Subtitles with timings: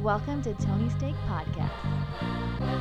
[0.00, 2.80] Welcome to Tony's Take Podcast.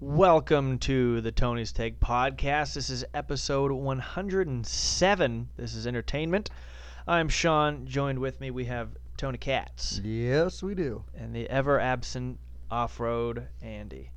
[0.00, 2.74] Welcome to the Tony's Take podcast.
[2.74, 5.48] This is episode 107.
[5.56, 6.50] This is entertainment.
[7.06, 7.86] I'm Sean.
[7.86, 11.04] Joined with me, we have Tony Katz Yes, we do.
[11.14, 12.38] and the ever absent
[12.70, 14.10] off road Andy.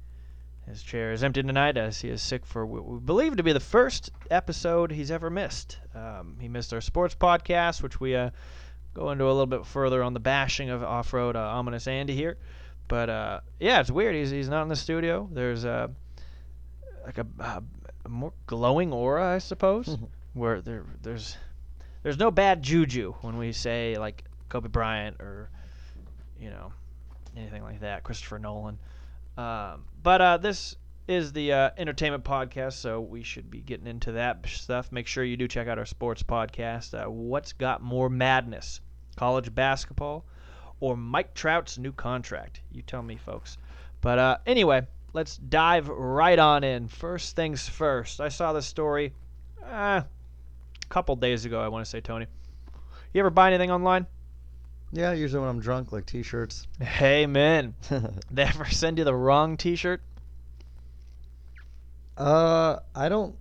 [0.67, 3.51] His chair is empty tonight as he is sick for what we believe to be
[3.51, 5.77] the first episode he's ever missed.
[5.93, 8.29] Um, he missed our sports podcast, which we uh,
[8.93, 12.15] go into a little bit further on the bashing of off road uh, ominous Andy
[12.15, 12.37] here.
[12.87, 14.15] But uh, yeah, it's weird.
[14.15, 15.27] He's, he's not in the studio.
[15.31, 15.89] There's uh,
[17.05, 17.63] like a, a,
[18.05, 19.97] a more glowing aura, I suppose,
[20.33, 21.37] where there there's
[22.03, 25.49] there's no bad juju when we say like Kobe Bryant or
[26.39, 26.71] you know
[27.35, 28.77] anything like that, Christopher Nolan.
[29.37, 30.75] Um, but uh, this
[31.07, 34.91] is the uh, entertainment podcast, so we should be getting into that stuff.
[34.91, 36.93] Make sure you do check out our sports podcast.
[36.93, 38.79] Uh, What's got more madness,
[39.15, 40.25] college basketball
[40.79, 42.61] or Mike Trout's new contract?
[42.71, 43.57] You tell me, folks.
[44.01, 46.87] But uh, anyway, let's dive right on in.
[46.87, 48.21] First things first.
[48.21, 49.13] I saw this story
[49.63, 51.61] uh, a couple days ago.
[51.61, 52.27] I want to say, Tony.
[53.13, 54.07] You ever buy anything online?
[54.95, 56.67] Yeah, usually when I'm drunk, like T-shirts.
[56.79, 57.73] Hey, man.
[58.31, 60.01] They ever send you the wrong T-shirt?
[62.17, 63.35] uh, I don't.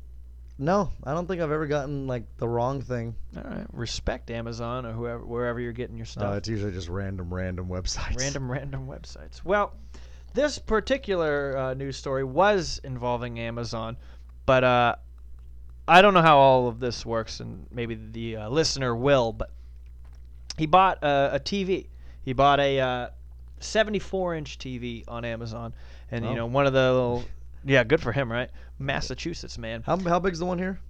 [0.59, 3.15] No, I don't think I've ever gotten like the wrong thing.
[3.37, 6.37] All right, respect Amazon or whoever wherever you're getting your No, stuff.
[6.37, 8.17] it's usually just random, random websites.
[8.17, 9.45] random, random websites.
[9.45, 9.73] Well,
[10.35, 13.97] this particular uh, news story was involving Amazon,
[14.47, 14.95] but uh,
[15.89, 19.33] I don't know how all of this works, and maybe the uh, listener will.
[19.33, 19.51] But
[20.59, 21.87] he bought a, a TV.
[22.25, 23.09] He bought a uh,
[23.61, 25.73] 74-inch TV on Amazon,
[26.11, 26.35] and you Oh.
[26.35, 27.25] know one of the little.
[27.65, 28.51] Yeah, good for him, right?
[28.79, 29.83] Massachusetts, man.
[29.87, 30.81] How how big's the one here?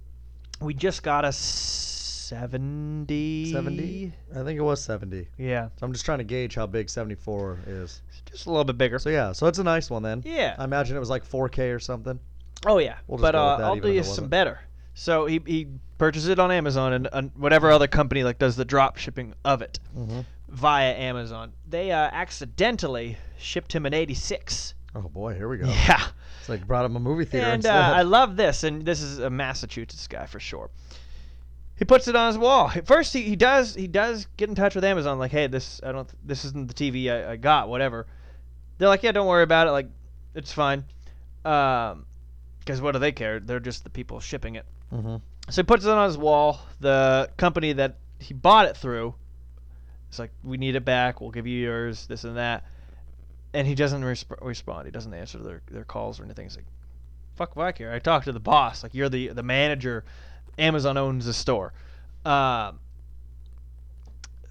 [0.61, 3.51] We just got a 70.
[3.51, 4.13] Seventy.
[4.35, 5.27] I think it was seventy.
[5.37, 8.01] Yeah, So I'm just trying to gauge how big 74 is.
[8.31, 8.97] just a little bit bigger.
[8.99, 10.23] So yeah, so it's a nice one then.
[10.25, 10.55] yeah.
[10.57, 12.19] I imagine it was like 4K or something.
[12.65, 14.03] Oh yeah, We'll just but go with uh, that I'll even do if you it
[14.05, 14.29] some wasn't.
[14.31, 14.59] better.
[14.93, 15.67] So he he
[15.97, 19.61] purchased it on Amazon and, and whatever other company like does the drop shipping of
[19.61, 20.21] it Mm-hmm.
[20.49, 21.53] via Amazon.
[21.67, 24.73] They uh, accidentally shipped him an 86.
[24.95, 25.65] Oh boy, here we go.
[25.67, 26.05] Yeah,
[26.39, 27.47] It's like brought him a movie theater.
[27.47, 27.93] and uh.
[27.95, 30.69] I love this, and this is a Massachusetts guy for sure.
[31.75, 32.71] He puts it on his wall.
[32.85, 35.91] First, he, he does he does get in touch with Amazon, like, hey, this I
[35.91, 38.05] don't this isn't the TV I, I got, whatever.
[38.77, 39.87] They're like, yeah, don't worry about it, like,
[40.35, 40.83] it's fine.
[41.45, 42.05] Um,
[42.59, 43.39] because what do they care?
[43.39, 44.65] They're just the people shipping it.
[44.93, 45.21] Mhm.
[45.49, 46.59] So he puts it on his wall.
[46.79, 49.15] The company that he bought it through,
[50.09, 51.19] it's like, we need it back.
[51.19, 52.07] We'll give you yours.
[52.07, 52.63] This and that.
[53.53, 54.85] And he doesn't resp- respond.
[54.85, 56.45] He doesn't answer their, their calls or anything.
[56.45, 56.65] He's like,
[57.35, 57.91] fuck I care.
[57.91, 58.83] I talked to the boss.
[58.83, 60.03] Like, you're the the manager.
[60.57, 61.73] Amazon owns the store.
[62.25, 62.79] Um,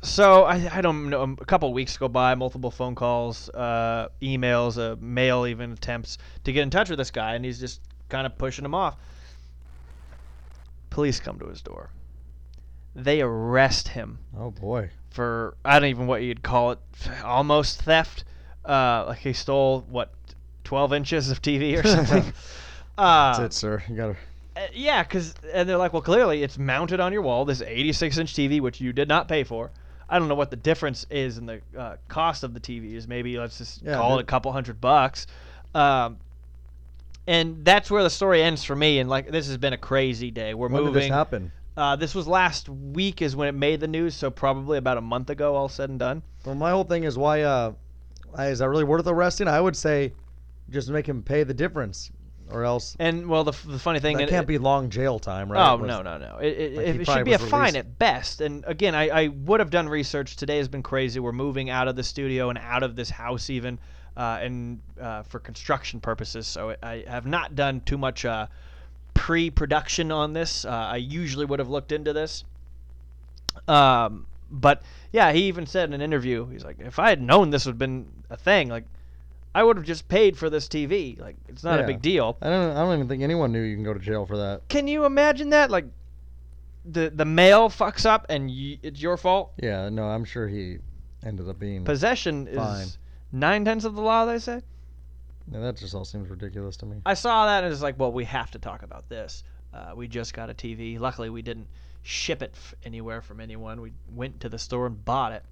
[0.03, 1.23] so I, I don't know.
[1.23, 6.19] A couple of weeks go by, multiple phone calls, uh, emails, uh, mail, even attempts
[6.45, 8.97] to get in touch with this guy, and he's just kind of pushing him off.
[10.93, 11.91] Police come to his door.
[12.95, 14.91] They arrest him oh boy.
[15.11, 16.79] for I don't even what you'd call it,
[17.25, 18.25] almost theft.
[18.65, 20.13] Uh, like he stole what,
[20.65, 22.33] twelve inches of TV or something.
[22.99, 23.83] uh, That's it, sir.
[23.89, 24.17] You gotta.
[24.57, 27.45] uh, yeah, because and they're like, well, clearly it's mounted on your wall.
[27.47, 29.71] This 86-inch TV, which you did not pay for.
[30.11, 33.09] I don't know what the difference is in the uh, cost of the TV is.
[33.09, 35.27] Maybe let's just Yeah, call it a couple hundred bucks.
[35.75, 36.19] Um,
[37.27, 38.99] and that's where the story ends for me.
[38.99, 40.55] And like, this has been a crazy day.
[40.55, 41.03] We're When did moving.
[41.03, 41.53] this happen?
[41.77, 44.15] Uh, this was last week, is when it made the news.
[44.15, 46.23] So probably about a month ago, all said and done.
[46.45, 47.43] Well, my whole thing is why.
[47.43, 47.73] Uh,
[48.39, 49.47] is that really worth arresting?
[49.49, 50.13] I would say,
[50.71, 52.11] just make him pay the difference,
[52.51, 55.19] or else And well, the, the funny thing that it- can't it- be long jail
[55.19, 55.71] time, right?
[55.73, 56.39] Oh Was- no no no!
[56.39, 58.41] It, it, Like, it, should be a was fine at best.
[58.41, 60.37] And again, I, I would have done research.
[60.37, 61.21] Today has been crazy.
[61.21, 63.79] We're moving out of the studio and out of this house even,
[64.17, 66.47] uh, and uh, for construction purposes.
[66.47, 68.47] So I have not done too much uh,
[69.15, 70.65] pre-production on this.
[70.65, 72.45] Uh, I usually would have looked into this.
[73.69, 74.83] Um, but
[75.13, 77.73] yeah, he even said in an interview, he's like, if I had known this would
[77.73, 78.85] have been a thing, like.
[79.55, 81.21] I would have just paid for this TV.
[81.21, 82.39] Like it's not a big deal.
[82.41, 82.75] I don't.
[82.75, 84.67] I don't even think anyone knew you can go to jail for that.
[84.71, 85.71] Can you imagine that?
[85.71, 85.85] Like,
[86.87, 89.53] the the mail fucks up and y- it's your fault.
[89.63, 89.91] Yeah.
[89.91, 90.79] No, I'm sure he
[91.23, 91.85] ended up being.
[91.85, 92.87] Possession is Fine.
[93.33, 94.25] Nine tenths of the law.
[94.27, 94.63] They say.
[95.51, 96.99] Yeah, that just all seems ridiculous to me.
[97.05, 99.43] I saw that and it's like, well, we have to talk about this.
[99.75, 101.01] Uh, we just got a TV.
[101.01, 101.67] Luckily, we didn't
[102.03, 103.81] ship it f- anywhere from anyone.
[103.81, 105.45] We went to the store and bought it.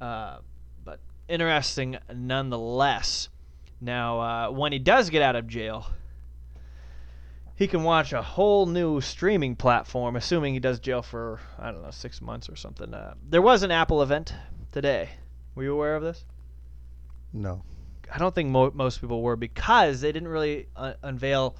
[0.00, 0.38] Uh,
[0.84, 3.28] but interesting nonetheless.
[3.80, 5.86] Now, uh, when he does get out of jail,
[7.56, 11.82] he can watch a whole new streaming platform, assuming he does jail for I don't
[11.82, 12.92] know six months or something.
[12.92, 14.34] Uh, there was an Apple event
[14.72, 15.10] today.
[15.54, 16.24] Were you aware of this?
[17.34, 17.62] No.
[18.12, 21.56] I don't think mo- most people were because they didn't really uh, unveil.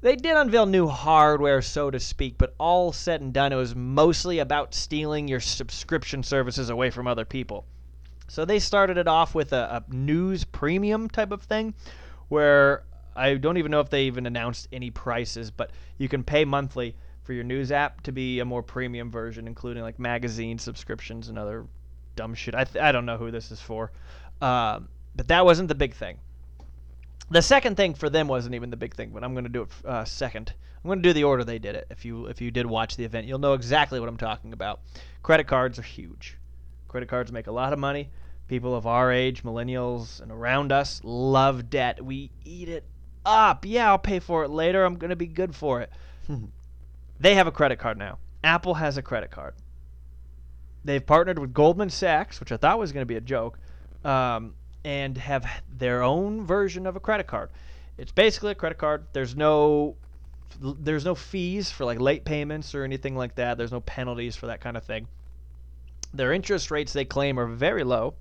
[0.00, 3.74] They did unveil new hardware, so to speak, but all said and done, it was
[3.74, 7.66] mostly about stealing your subscription services away from other people.
[8.28, 11.74] So they started it off with a, a news premium type of thing,
[12.28, 12.84] where
[13.14, 16.96] I don't even know if they even announced any prices, but you can pay monthly
[17.24, 21.38] for your news app to be a more premium version, including like magazine subscriptions and
[21.38, 21.66] other
[22.16, 22.54] dumb shit.
[22.54, 23.92] I, th- I don't know who this is for.
[24.42, 26.18] Um, but that wasn't the big thing.
[27.30, 29.62] The second thing for them wasn't even the big thing, but I'm going to do
[29.62, 30.52] it uh, second.
[30.82, 31.86] I'm going to do the order they did it.
[31.90, 34.80] If you if you did watch the event, you'll know exactly what I'm talking about.
[35.22, 36.36] Credit cards are huge.
[36.88, 38.10] Credit cards make a lot of money.
[38.48, 42.04] People of our age, millennials and around us, love debt.
[42.04, 42.84] We eat it
[43.24, 43.64] up.
[43.64, 44.84] Yeah, I'll pay for it later.
[44.84, 45.90] I'm going to be good for it.
[47.20, 48.18] they have a credit card now.
[48.42, 49.54] Apple has a credit card.
[50.84, 53.58] They've partnered with Goldman Sachs, which I thought was going to be a joke,
[54.04, 54.54] um,
[54.84, 55.46] and have
[55.78, 57.50] their own version of a credit card.
[57.98, 59.06] It's basically a credit card.
[59.12, 59.96] There's no
[60.60, 63.56] there's no fees for like late payments or anything like that.
[63.56, 65.08] There's no penalties for that kind of thing.
[66.14, 68.14] Their interest rates they claim are very low.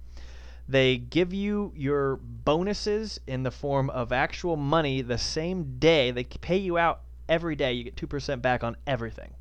[0.67, 6.11] They give you your bonuses in the form of actual money the same day.
[6.11, 7.73] They pay you out every day.
[7.73, 9.33] You get 2% back on everything.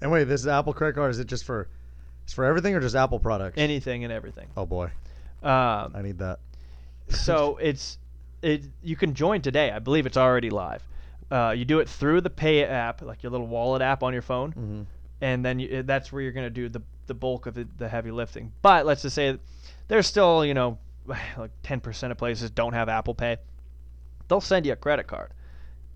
[0.00, 1.10] And wait, this is Apple credit card.
[1.10, 1.68] Is it just for?
[2.24, 3.58] It's for everything or just Apple products?
[3.58, 4.48] Anything and everything.
[4.56, 4.90] oh boy,
[5.42, 6.38] Um, I need that.
[7.08, 7.98] so it's
[8.42, 9.70] it you can join today.
[9.70, 10.82] I believe it's already live.
[11.30, 14.22] Uh, you do it through the Pay app, like your little wallet app on your
[14.22, 14.82] phone, hmm
[15.20, 17.88] and then you, that's where you're going to do the the bulk of the, the
[17.88, 18.52] heavy lifting.
[18.62, 19.38] But let's just say
[19.88, 23.36] there's still you know like 10% of places don't have Apple Pay.
[24.28, 25.30] They'll send you a credit card.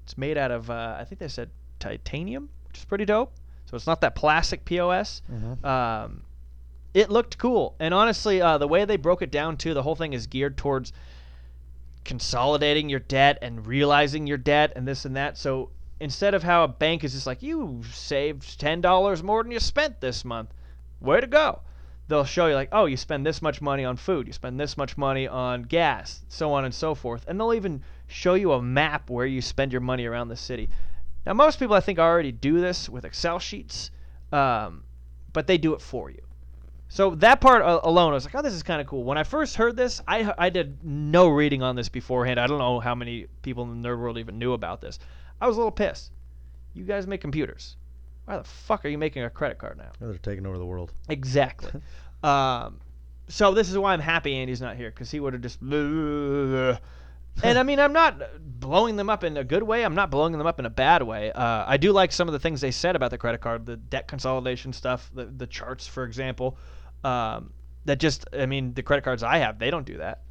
[0.04, 1.50] It's made out of uh, I think they said
[1.80, 3.32] titanium, which is pretty dope.
[3.66, 5.22] So it's not that plastic POS.
[5.28, 6.22] hmm Um,
[6.96, 9.96] it looked cool, and honestly, uh, the way they broke it down too, the whole
[9.96, 10.94] thing is geared towards
[12.06, 15.36] consolidating your debt and realizing your debt and this and that.
[15.36, 15.68] So
[16.00, 19.60] instead of how a bank is just like you saved ten dollars more than you
[19.60, 20.54] spent this month,
[20.98, 21.60] way to go.
[22.08, 24.78] They'll show you like, oh, you spend this much money on food, you spend this
[24.78, 28.62] much money on gas, so on and so forth, and they'll even show you a
[28.62, 30.70] map where you spend your money around the city.
[31.26, 33.90] Now, most people I think already do this with Excel sheets,
[34.32, 34.84] um,
[35.34, 36.22] but they do it for you.
[36.88, 39.02] So that part alone, I was like, oh, this is kind of cool.
[39.02, 42.38] When I first heard this, I, I did no reading on this beforehand.
[42.38, 44.98] I don't know how many people in the nerd world even knew about this.
[45.40, 46.12] I was a little pissed.
[46.74, 47.76] You guys make computers.
[48.26, 49.90] Why the fuck are you making a credit card now?
[50.00, 50.92] They're taking over the world.
[51.08, 51.80] Exactly.
[52.22, 52.80] um,
[53.28, 55.60] so this is why I'm happy Andy's not here because he would have just.
[57.42, 59.84] And I mean, I'm not blowing them up in a good way.
[59.84, 61.32] I'm not blowing them up in a bad way.
[61.32, 63.76] Uh, I do like some of the things they said about the credit card, the
[63.76, 66.56] debt consolidation stuff, the the charts, for example.
[67.06, 67.52] Um,
[67.84, 70.22] that just, I mean, the credit cards I have, they don't do that.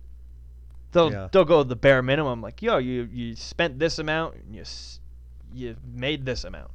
[0.92, 1.28] They'll Yeah.
[1.32, 4.64] they'll go the bare minimum, like yo, you you spent this amount, and you
[5.54, 6.72] you made this amount.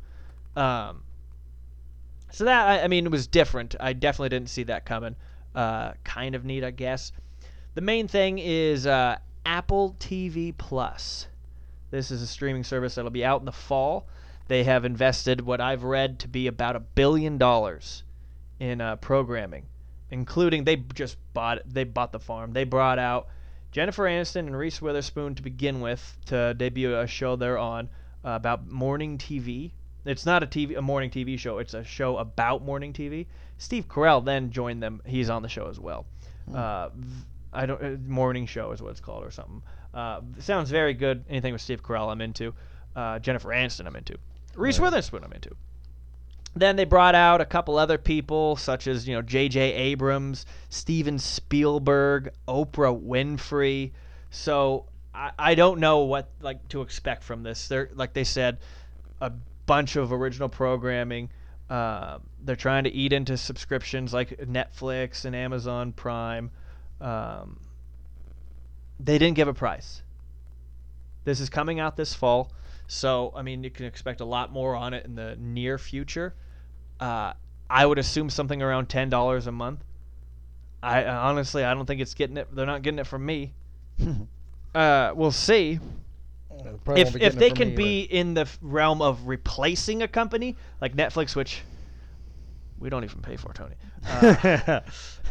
[0.56, 1.02] Um,
[2.31, 3.75] so that I, I mean it was different.
[3.81, 5.17] I definitely didn't see that coming.
[5.55, 7.12] Uh, kind of neat, I guess.
[7.75, 11.26] The main thing is uh, Apple TV Plus.
[11.91, 14.06] This is a streaming service that'll be out in the fall.
[14.49, 18.02] They have invested what I've read to be about a billion dollars
[18.61, 19.66] in uh, programming,
[20.11, 22.52] including they just bought they bought the farm.
[22.52, 23.29] They brought out
[23.73, 27.88] Jennifer Aniston and Reese Witherspoon to begin with to debut a show they're on
[28.25, 29.73] uh, about morning TV.
[30.05, 31.59] It's not a TV a morning TV show.
[31.59, 33.26] It's a show about morning TV.
[33.59, 35.02] Steve Carell then joined them.
[35.05, 36.07] He's on the show as well.
[36.52, 39.62] Uh, v- I don't uh, morning show is what it's called or something.
[39.93, 41.25] Uh, sounds very good.
[41.29, 42.55] Anything with Steve Carell I'm into.
[42.97, 44.17] Uh, Jennifer Aniston I'm into.
[44.57, 44.87] Reese Right.
[44.87, 45.55] Witherspoon I'm into.
[46.54, 49.61] Then they brought out a couple other people, such as you know J.J.
[49.73, 53.92] Abrams, Steven Spielberg, Oprah Winfrey.
[54.30, 57.69] So I, I don't know what like to expect from this.
[57.69, 58.59] They're like they said,
[59.21, 59.30] a
[59.66, 61.30] bunch of original programming.
[61.69, 66.50] Uh, they're trying to eat into subscriptions like Netflix and Amazon Prime.
[67.00, 67.61] Um,
[68.99, 70.02] they didn't give a price.
[71.25, 72.50] This is coming out this fall,
[72.90, 76.35] so I mean you can expect a lot more on it in the near future.
[76.99, 77.32] Uh,
[77.68, 79.85] I would assume something around ten dollars a month.
[80.82, 82.54] I uh, honestly I don't think it's getting it.
[82.54, 83.54] They're not getting it from me.
[84.73, 85.80] Uh, we'll see
[86.85, 90.94] Probably if if they can me, be in the realm of replacing a company like
[90.94, 91.62] Netflix, which
[92.78, 93.75] we don't even pay for, Tony.
[94.06, 94.80] Uh,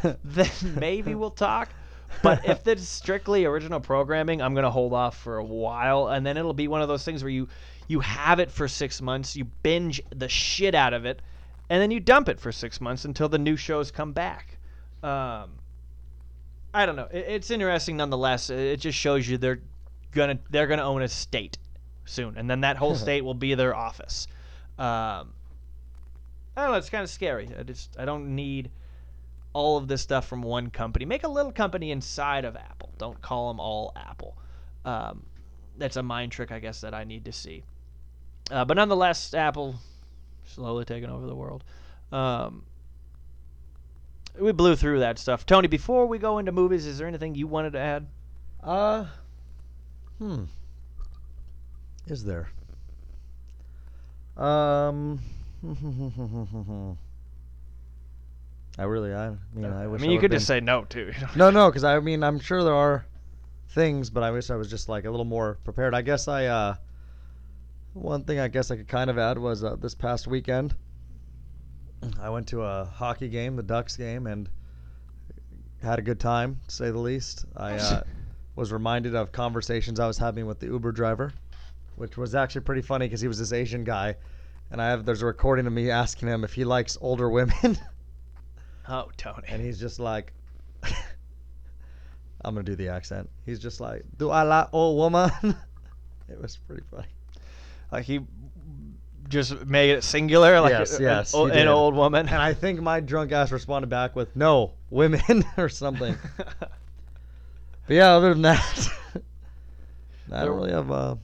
[0.23, 1.69] then maybe we'll talk.
[2.21, 6.37] But if it's strictly original programming, I'm gonna hold off for a while, and then
[6.37, 7.47] it'll be one of those things where you
[7.87, 9.35] You have it for six months.
[9.35, 11.21] You binge the shit out of it,
[11.69, 14.57] and then you dump it for six months until the new shows come back.
[15.01, 15.51] Um,
[16.73, 17.07] I don't know.
[17.11, 18.49] It, it's interesting nonetheless.
[18.49, 19.61] It just shows you they're
[20.11, 21.57] gonna they're gonna own a state
[22.05, 24.27] soon, and then that whole state will be their office.
[24.77, 25.33] Um,
[26.55, 26.77] I don't know.
[26.77, 27.49] It's kind of scary.
[27.57, 28.69] I just I don't need
[29.53, 31.05] all of this stuff from one company.
[31.05, 32.93] Make a little company inside of Apple.
[32.97, 34.37] Don't call them all Apple.
[34.85, 35.23] Um,
[35.77, 37.63] that's a mind trick, I guess, that I need to see.
[38.51, 39.75] Uh, but nonetheless, Apple
[40.45, 41.63] slowly taking over the world.
[42.11, 42.63] Um,
[44.39, 45.45] we blew through that stuff.
[45.45, 48.07] Tony, before we go into movies, is there anything you wanted to add?
[48.63, 49.05] Uh,
[50.17, 50.45] hmm.
[52.07, 52.49] Is there?
[54.37, 55.19] Um.
[58.79, 60.01] I really, I mean, I I wish.
[60.01, 61.11] mean, you could been- just say no too.
[61.35, 63.05] No, no, because I mean, I'm sure there are
[63.69, 65.93] things, but I wish I was just like a little more prepared.
[65.93, 66.75] I guess I, uh,
[67.93, 70.75] one thing I guess I could kind of add was uh, this past weekend,
[72.21, 74.49] I went to a hockey game, the Ducks game, and
[75.83, 77.45] had a good time, to say the least.
[77.57, 78.03] I uh,
[78.55, 81.33] was reminded of conversations I was having with the Uber driver,
[81.97, 84.15] which was actually pretty funny because he was this Asian guy,
[84.71, 87.77] and I have there's a recording of me asking him if he likes older women.
[88.89, 89.47] Oh, Tony.
[89.47, 90.33] And he's just like,
[90.83, 93.29] I'm gonna do the accent.
[93.45, 95.31] He's just like, "Do I like old woman?"
[96.29, 97.07] it was pretty funny.
[97.91, 98.21] Like he
[99.27, 102.27] just made it singular, like Yes, a- yes, an, an old woman.
[102.27, 106.17] And I think my drunk ass responded back with, "No, women" or something.
[106.37, 108.89] But yeah, other than that,
[110.31, 111.15] I don't really have uh,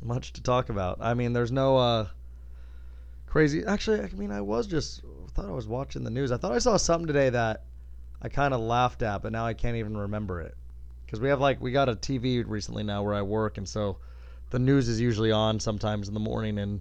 [0.00, 0.98] much to talk about.
[1.00, 2.08] I mean, there's no uh,
[3.26, 3.64] crazy.
[3.64, 5.02] Actually, I mean, I was just
[5.34, 6.32] thought I was watching the news.
[6.32, 7.64] I thought I saw something today that
[8.20, 10.54] I kind of laughed at, but now I can't even remember it.
[11.04, 13.98] Because we have like we got a TV recently now where I work, and so
[14.50, 16.80] the news is usually on sometimes in the morning, and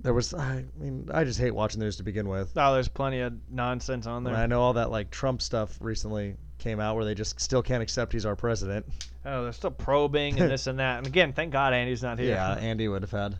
[0.00, 0.32] there was.
[0.34, 2.52] I mean, I just hate watching the news to begin with.
[2.56, 4.34] oh, there's plenty of nonsense on there.
[4.34, 7.62] And I know all that like Trump stuff recently came out where they just still
[7.62, 8.86] can't accept he's our president.
[9.24, 10.98] Oh, they're still probing and this and that.
[10.98, 12.30] And again, thank God Andy's not here.
[12.30, 13.38] Yeah, Andy would have had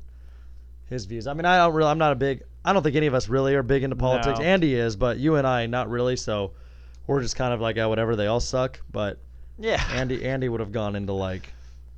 [0.88, 1.26] his views.
[1.26, 1.90] I mean, I don't really.
[1.90, 2.42] I'm not a big.
[2.64, 4.38] I don't think any of us really are big into politics.
[4.38, 4.44] No.
[4.44, 6.16] Andy is, but you and I not really.
[6.16, 6.52] So
[7.06, 8.16] we're just kind of like, yeah, whatever.
[8.16, 8.80] They all suck.
[8.90, 9.18] But
[9.58, 9.82] yeah.
[9.92, 11.52] Andy, Andy would have gone into like,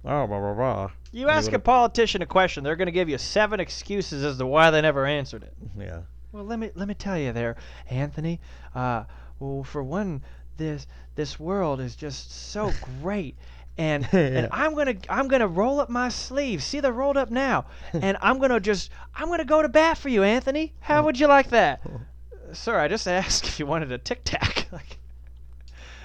[0.04, 0.90] oh, blah blah blah.
[1.10, 4.36] You And ask a politician a question, they're going to give you seven excuses as
[4.38, 5.54] to why they never answered it.
[5.78, 6.00] Yeah.
[6.32, 7.56] Well, let me let me tell you there,
[7.88, 8.40] Anthony.
[8.74, 9.04] Uh,
[9.40, 10.22] well, for one,
[10.58, 13.36] this this world is just so great.
[13.78, 16.64] And, and I'm gonna I'm gonna roll up my sleeves.
[16.64, 17.66] See, they're rolled up now.
[17.94, 20.74] And I'm gonna just I'm gonna go to bat for you, Anthony.
[20.80, 21.80] How would you like that,
[22.52, 22.78] sir?
[22.78, 24.68] I just asked if you wanted a tic tac.
[24.72, 24.98] like,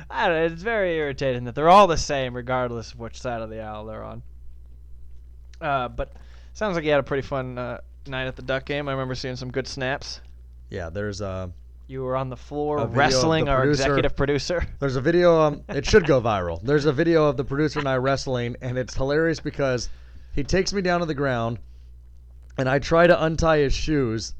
[0.09, 0.53] I don't know.
[0.53, 3.85] It's very irritating that they're all the same, regardless of which side of the aisle
[3.85, 4.21] they're on.
[5.59, 6.13] Uh, but
[6.53, 8.87] sounds like you had a pretty fun uh, night at the Duck game.
[8.87, 10.21] I remember seeing some good snaps.
[10.69, 10.89] Yeah.
[10.89, 11.47] There's uh,
[11.87, 14.67] You were on the floor A video of wrestling our producer- executive producer.
[14.79, 15.39] There's a video.
[15.41, 16.61] Um, it should go viral.
[16.63, 19.89] There's a video of the producer and I wrestling, and it's hilarious because
[20.33, 21.59] he takes me down to the ground,
[22.57, 24.33] and I try to untie his shoes,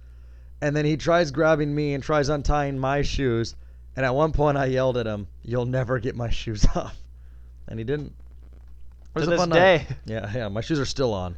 [0.62, 3.56] and then he tries grabbing me and tries untying my shoes,
[3.96, 6.96] and at one point I yelled at him, "You'll never get my shoes off,"
[7.68, 8.14] and he didn't.
[9.16, 9.86] It was To a this fun day.
[9.90, 9.98] night.
[10.06, 11.36] Yeah, yeah, my shoes are still on.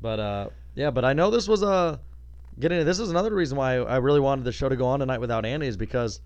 [0.00, 2.00] But uh, yeah, but I know this was a
[2.58, 2.84] getting.
[2.84, 5.44] This is another reason why I really wanted the show to go on tonight without
[5.44, 6.20] Andy is because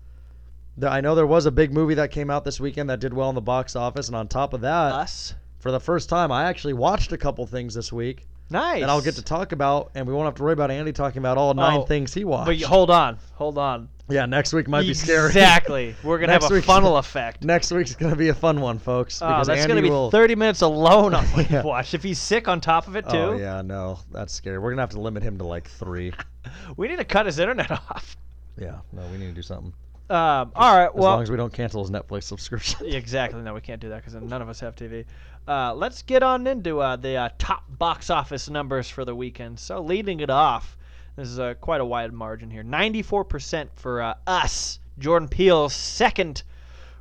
[0.77, 3.13] the, I know there was a big movie that came out this weekend that did
[3.13, 5.33] well in the box office, and on top of that, Us.
[5.59, 8.81] for the first time, I actually watched a couple things this week Nice.
[8.81, 11.19] that I'll get to talk about, and we won't have to worry about Andy talking
[11.19, 12.45] about all nine Oh, things he watched.
[12.47, 13.89] But you, hold on, hold on.
[14.09, 15.27] yeah, next week might be scary.
[15.27, 15.95] Exactly.
[16.03, 17.43] We're gonna have a week's- funnel effect.
[17.43, 19.21] Next week's gonna be a fun one, folks.
[19.21, 21.63] Oh, because that's Andy gonna be will, 30 minutes alone on what Yeah.
[21.65, 21.93] you've.
[21.93, 24.59] If he's sick on top of it too, Oh yeah, no, that's scary.
[24.59, 26.13] We're gonna have to limit him to like three.
[26.77, 28.15] we need to cut his internet off.
[28.57, 29.73] Yeah, no, we need to do something.
[30.09, 30.85] Um, all right.
[30.85, 32.85] As Well, long as we don't cancel his Netflix subscription.
[32.85, 33.41] Exactly.
[33.41, 35.03] No, we can't do that because none of us have TV.
[35.47, 39.57] Uh, let's get on into uh, the uh, top box office numbers for the weekend.
[39.59, 40.75] So leading it off,
[41.15, 42.63] this is quite a wide margin here.
[42.63, 46.43] 94% for uh, Us, Jordan Peele's second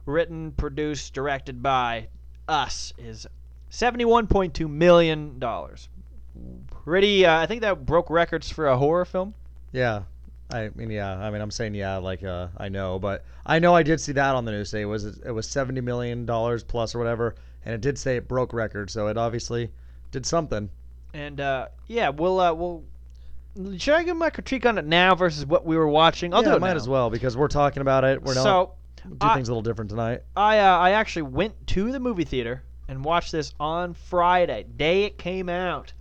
[0.05, 2.07] written, produced, directed by
[2.47, 3.27] Us, is
[3.73, 5.43] $71.2 million.
[6.85, 9.35] Pretty, uh, I think that broke records for a horror film.
[9.73, 10.03] Yeah.
[10.51, 11.19] I mean, yeah.
[11.19, 14.13] I mean, I'm saying yeah, like uh, I know, but I know I did see
[14.13, 14.71] that on the news.
[14.71, 17.35] Say it was it was seventy million dollars plus or whatever,
[17.67, 19.71] and it did say it broke records, so it obviously
[20.13, 20.71] did something.
[21.13, 22.85] And uh, yeah, we'll uh, we'll.
[23.79, 26.33] Should I give my critique on it now versus what we were watching?
[26.33, 26.77] I'll yeah, do it might now.
[26.77, 28.23] as well because we're talking about it.
[28.23, 28.73] We're not so
[29.05, 30.23] do I- things a little different tonight.
[30.37, 35.05] I uh, I actually went to the movie theater and watched this on Friday, day
[35.05, 35.93] it came out.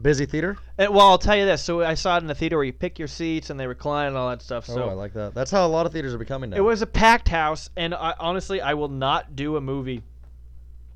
[0.00, 0.56] Busy theater.
[0.76, 1.62] And, well, I'll tell you this.
[1.62, 4.08] So I saw it in the theater where you pick your seats and they recline
[4.08, 4.66] and all that stuff.
[4.66, 5.34] So oh, I like that.
[5.34, 6.56] That's how a lot of theaters are becoming now.
[6.56, 10.02] It was a packed house, and I, honestly, I will not do a movie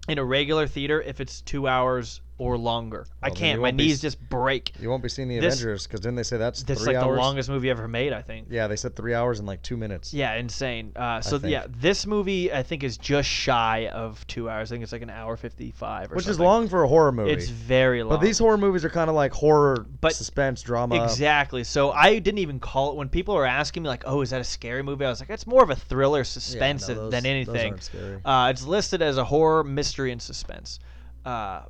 [0.08, 3.06] in a regular theater if it's two hours or longer.
[3.22, 3.60] I Well, then can't.
[3.60, 4.72] My won't be knees just break.
[4.80, 7.04] You won't be seeing the This- Avengers because didn't they say that's This three like
[7.04, 7.14] hours?
[7.16, 8.48] the longest movie ever made, I think.
[8.50, 10.12] Yeah, they said three hours and like two minutes.
[10.12, 10.92] Yeah, insane.
[10.96, 14.72] Uh, so yeah, this movie I think is just shy of two hours.
[14.72, 17.30] I think it's like an hour fifty-five or which is long for a horror movie.
[17.30, 18.10] It's very long.
[18.18, 21.04] but these horror movies are kind of like horror, But- suspense, drama.
[21.04, 21.62] Exactly.
[21.64, 24.40] So I didn't even call it when people were asking me like, "Oh, is that
[24.40, 27.10] a scary movie?" I was like, "It's more of a thriller, Yeah, no, suspense those-
[27.12, 27.78] than anything."
[28.24, 30.80] Uh, it's listed as a horror, mystery, and suspense.
[31.24, 31.60] Uh,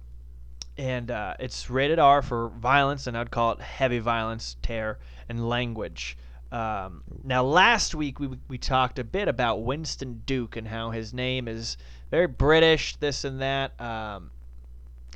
[0.79, 4.99] and uh, it's rated R for violence, and I'd call it heavy violence, terror,
[5.29, 6.17] and language.
[6.51, 11.15] Um, now, last week we, we talked a bit about Winston Duke and how his
[11.15, 11.77] name is
[12.11, 13.81] very British, this and that.
[13.81, 14.31] Um,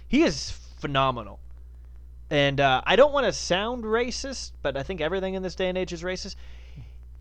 [0.09, 1.41] he is phenomenal.
[2.31, 5.69] And uh, I don't want to sound racist, but I think everything in this day
[5.69, 6.37] and age is racist.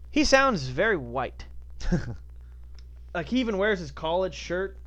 [0.09, 1.45] He sounds very white
[3.13, 4.77] like he even wears his college shirt,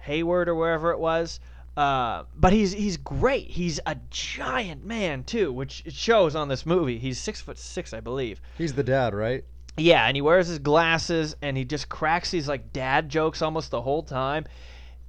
[0.00, 1.40] Hayward or wherever it was.
[1.78, 3.48] Uh, but he's he's great.
[3.48, 6.98] He's a giant man too, which it shows on this movie.
[6.98, 8.40] He's six foot six, I believe.
[8.58, 9.44] He's the dad, right?
[9.76, 13.70] Yeah, and he wears his glasses and he just cracks these like dad jokes almost
[13.70, 14.46] the whole time.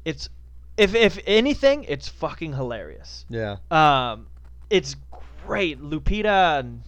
[0.05, 0.29] It's
[0.77, 3.25] if if anything, it's fucking hilarious.
[3.29, 3.55] Yeah.
[3.71, 4.27] Um,
[4.69, 4.95] it's
[5.47, 5.81] great.
[5.81, 6.79] Lupita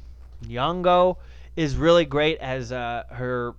[0.46, 1.18] Nyong'o
[1.56, 3.56] is really great as uh, her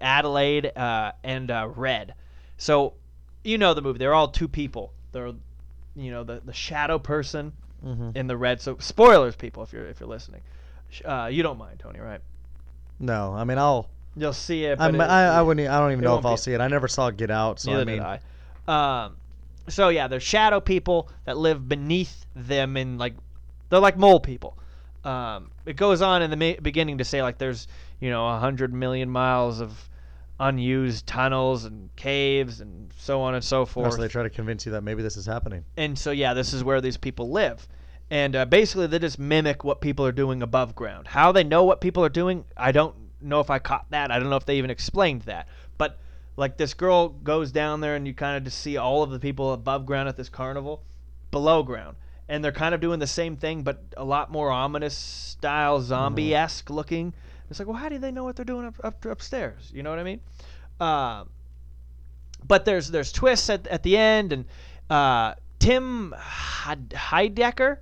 [0.00, 2.14] Adelaide uh, and uh, Red.
[2.58, 2.94] So
[3.42, 3.98] you know the movie.
[3.98, 4.92] They're all two people.
[5.10, 5.32] They're
[5.98, 7.52] you know the the shadow person
[7.82, 8.60] hmm in the red.
[8.60, 10.42] So spoilers, people, if you're if you're listening.
[11.04, 12.20] Uh, you don't mind, Tony, right?
[12.98, 13.88] No, I mean I'll.
[14.16, 14.78] You'll see it.
[14.78, 15.68] But I'm, it- I, I wouldn't.
[15.68, 16.60] I don't even know if I'll see it.
[16.60, 18.20] I never saw Get Out, so I mean, did
[18.66, 19.04] I.
[19.04, 19.16] Um,
[19.68, 23.14] so yeah, they're shadow people that live beneath them and like
[23.68, 24.56] they're like mole people.
[25.04, 27.68] Um, it goes on in the ma- beginning to say like there's
[28.00, 29.88] you know a hundred million miles of
[30.40, 33.94] unused tunnels and caves and so on and so forth.
[33.94, 35.64] so they try to convince you that maybe this is happening.
[35.76, 37.66] and so yeah, this is where these people live.
[38.10, 41.08] And uh, basically, they just mimic what people are doing above ground.
[41.08, 44.10] How they know what people are doing, I don't know if I caught that.
[44.10, 45.46] I don't know if they even explained that.
[45.76, 45.98] But
[46.36, 49.18] like this girl goes down there, and you kind of just see all of the
[49.18, 50.82] people above ground at this carnival,
[51.30, 51.96] below ground,
[52.28, 56.34] and they're kind of doing the same thing, but a lot more ominous style, zombie
[56.34, 57.12] esque looking.
[57.50, 59.70] It's like, well, how do they know what they're doing up, up upstairs?
[59.72, 60.20] You know what I mean?
[60.80, 61.30] Um,
[62.46, 64.44] but there's there's twists at, at the end and
[64.90, 67.78] uh, Tim Heidecker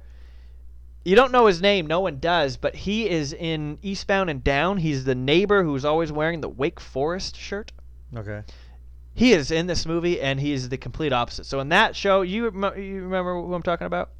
[1.05, 4.79] you don't know his name no one does but he is in Eastbound and Down
[4.79, 7.71] he's the neighbor who's always wearing the Wake Forest shirt
[8.17, 8.43] Okay.
[9.15, 12.23] he is in this movie and he is the complete opposite so in that show
[12.23, 14.11] you you remember who I'm talking about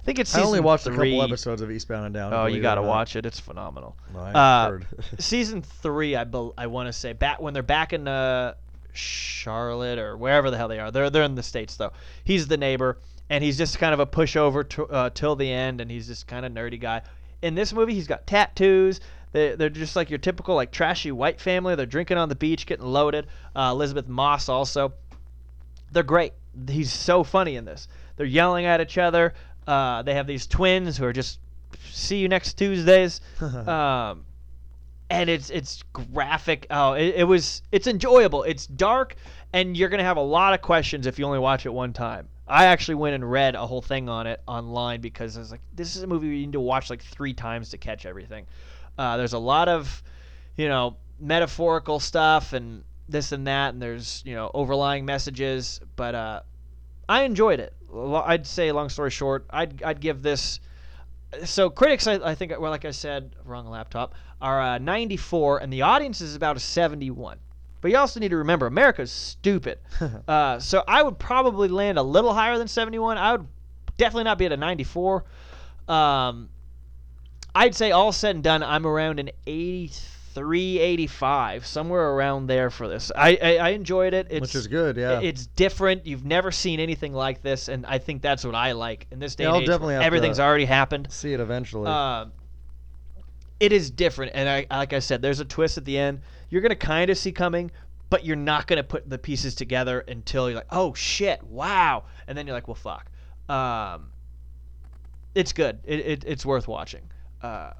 [0.00, 0.94] I think it's I only watched three.
[0.94, 2.32] a couple episodes of Eastbound and Down.
[2.32, 4.78] oh you got to watch it it's phenomenal No, Uh,
[5.18, 8.54] season three, I bel I want to say back when they're back in uh,
[8.92, 10.90] Charlotte or wherever the hell they are.
[10.90, 11.92] They're they're in the states though.
[12.24, 15.80] He's the neighbor, and he's just kind of a pushover to, uh, till the end,
[15.80, 17.02] and he's just kind of nerdy guy.
[17.42, 19.00] In this movie, he's got tattoos.
[19.32, 21.74] They they're just like your typical like trashy white family.
[21.74, 23.26] They're drinking on the beach, getting loaded.
[23.54, 24.92] Uh, Elisabeth Moss also.
[25.92, 26.32] They're great.
[26.68, 27.88] He's so funny in this.
[28.16, 29.34] They're yelling at each other.
[29.66, 31.40] Uh, they have these twins who are just
[31.90, 33.20] see you next Tuesdays.
[33.40, 34.24] um,
[35.10, 36.66] and it's it's graphic.
[36.70, 38.44] Oh, it, it was it's enjoyable.
[38.44, 39.16] It's dark,
[39.52, 42.28] and you're gonna have a lot of questions if you only watch it one time.
[42.46, 45.60] I actually went and read a whole thing on it online because I was like,
[45.72, 48.46] this is a movie you need to watch like three times to catch everything.
[48.98, 50.02] Uh, there's a lot of,
[50.56, 55.80] you know, metaphorical stuff and this and that, and there's you know overlying messages.
[55.96, 56.40] But uh,
[57.10, 57.74] I enjoyed it.
[57.92, 60.60] I'd say, long story short, I'd I'd give this.
[61.44, 65.72] So critics, I, I think, well, like I said, wrong laptop, are uh, 94, and
[65.72, 67.38] the audience is about a 71.
[67.80, 69.78] But you also need to remember, America's stupid.
[70.28, 73.18] uh, so I would probably land a little higher than 71.
[73.18, 73.46] I would
[73.96, 75.24] definitely not be at a 94.
[75.88, 76.48] Um,
[77.54, 82.88] I'd say all said and done, I'm around an 83, 85, somewhere around there for
[82.88, 83.10] this.
[83.14, 84.28] I I, I enjoyed it.
[84.30, 85.20] It's, Which is good, yeah.
[85.20, 86.06] It's different.
[86.06, 89.34] You've never seen anything like this, and I think that's what I like in this
[89.34, 89.68] day Yeah, and I'll age.
[89.68, 91.08] definitely everything's already happened.
[91.10, 91.88] See it eventually.
[91.90, 92.26] Uh,
[93.58, 96.20] it is different, and I like I said, there's a twist at the end.
[96.48, 97.70] You're gonna kind of see coming,
[98.08, 102.36] but you're not gonna put the pieces together until you're like, oh shit, wow, and
[102.36, 103.10] then you're like, well, fuck.
[103.48, 104.10] Um,
[105.34, 105.80] it's good.
[105.84, 107.02] It, it it's worth watching.
[107.42, 107.72] Uh,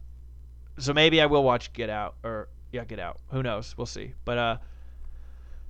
[0.80, 3.18] so maybe I will watch Get Out or yeah, Get Out.
[3.30, 3.74] Who knows?
[3.76, 4.14] We'll see.
[4.24, 4.56] But uh,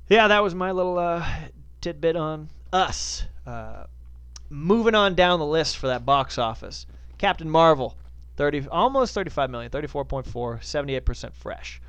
[0.08, 1.26] yeah, that was my little uh
[1.80, 3.24] tidbit on us.
[3.46, 3.84] Uh,
[4.48, 6.86] moving on down the list for that box office.
[7.18, 7.96] Captain Marvel,
[8.36, 11.80] 30 almost 35 million, 34.4, 78% fresh.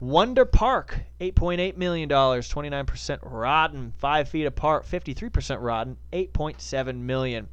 [0.00, 3.92] Wonder Park, 8.8 million dollars, 29% rotten.
[3.98, 7.48] Five Feet Apart, 53% rotten, 8.7 million.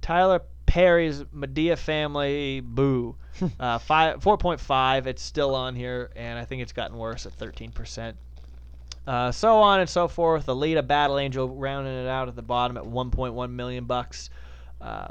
[0.00, 0.42] Tyler
[0.76, 3.16] Perry's Madea Family, boo,
[3.60, 5.06] uh, five, 4.5.
[5.06, 8.12] It's still on here, and I think it's gotten worse at 13%.
[9.06, 10.44] Uh, so on and so forth.
[10.44, 14.28] Alita Battle Angel rounding it out at the bottom at 1.1 million bucks.
[14.78, 15.08] Uh,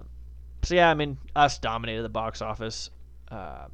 [0.62, 2.92] so yeah, I mean, us dominated the box office.
[3.32, 3.66] Uh,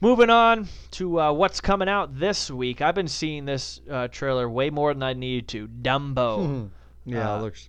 [0.00, 2.80] moving on to uh, what's coming out this week.
[2.80, 5.68] I've been seeing this uh, trailer way more than I need to.
[5.68, 6.70] Dumbo.
[7.04, 7.68] yeah, Uh, it looks.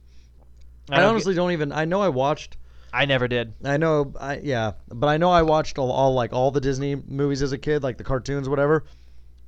[0.90, 1.74] I I, don't honestly don't even.
[1.74, 2.56] I know I watched.
[2.96, 3.54] I never did.
[3.64, 4.14] I know.
[4.20, 7.52] I yeah, but I know I watched all, all like all the Disney movies as
[7.52, 8.86] a kid, like the cartoons, whatever.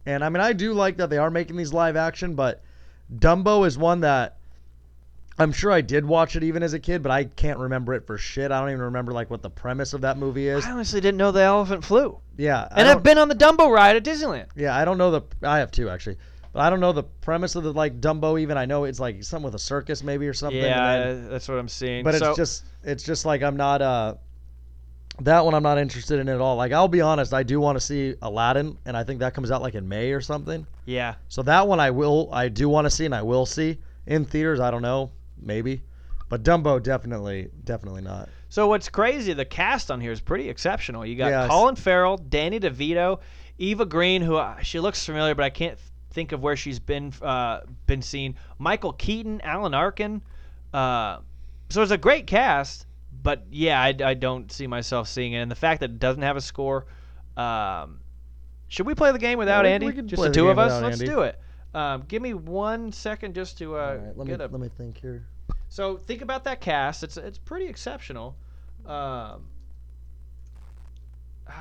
[0.05, 2.61] And I mean, I do like that they are making these live action, but
[3.13, 4.37] Dumbo is one that
[5.39, 8.07] I'm sure I did watch it even as a kid, but I can't remember it
[8.07, 8.51] for shit.
[8.51, 10.65] I don't even remember like what the premise of that movie is.
[10.65, 12.17] I honestly didn't know the elephant flew.
[12.37, 14.47] Yeah, I And don't- I've been on the Dumbo ride at Disneyland.
[14.55, 15.21] Yeah, I don't know the.
[15.43, 16.17] I have two actually,
[16.53, 18.39] but I don't know the premise of the like Dumbo.
[18.39, 20.61] Even I know it's like something with a circus maybe or something.
[20.61, 22.03] Yeah, then- that's what I'm seeing.
[22.03, 24.15] but it's just it's just like I'm not uh
[25.21, 26.55] that one I'm not interested in at all.
[26.57, 29.49] Like I'll be honest, I do want to see Aladdin, and I think that comes
[29.51, 30.67] out like in May or something.
[30.85, 31.15] yeah.
[31.27, 34.25] So that one I will, I do want to see, and I will see in
[34.25, 34.59] theaters.
[34.59, 35.81] I don't know, maybe,
[36.29, 38.29] but Dumbo definitely, definitely not.
[38.49, 39.33] So what's crazy?
[39.33, 41.03] The cast on here is pretty exceptional.
[41.05, 41.49] You got Yes.
[41.49, 43.19] Colin Farrell, Danny DeVito,
[43.57, 45.79] Eva Green, who uh, she looks familiar, but I can't
[46.17, 48.33] think of where she's been uh, been seen.
[48.57, 50.23] Michael Keaton, Alan Arkin.
[50.73, 51.19] Uh,
[51.69, 52.87] so it's a great cast,
[53.21, 55.41] but yeah, I, I don't see myself seeing it.
[55.41, 56.87] And the fact that it doesn't have a score.
[57.37, 57.99] Um,
[58.67, 59.85] should we play the game without we- Andy?
[59.85, 60.81] we just the two of us.
[60.81, 61.05] Let's Andy.
[61.13, 61.39] do it.
[61.75, 64.97] Um, give me one second just to uh, right, let me a let me think
[64.97, 65.23] here.
[65.69, 67.03] so think about that cast.
[67.03, 68.35] It's it's pretty exceptional.
[68.87, 69.45] Um,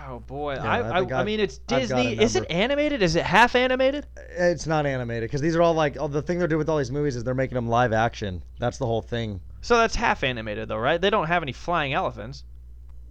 [0.08, 2.22] oh boy, Yeah, I I I, mean it's I've got a Disney.
[2.22, 3.02] Is it animated?
[3.02, 4.06] Is it half animated?
[4.36, 6.90] It's not animated because these are all like the thing they're doing with all these
[6.90, 8.42] movies is they're making them live action.
[8.58, 9.40] That's the whole thing.
[9.60, 11.00] So that's half animated though, right?
[11.00, 12.44] They don't have any flying elephants.